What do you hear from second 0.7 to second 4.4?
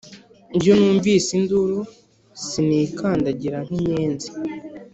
numvise induru sinikandagira nk' inkenzi.